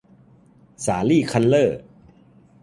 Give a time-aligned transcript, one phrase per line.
[0.85, 1.79] สาลี่ คัลเล่อร์